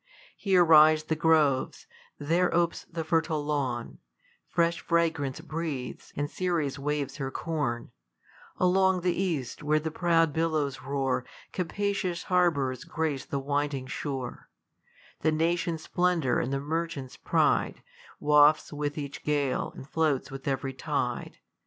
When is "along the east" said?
8.57-9.61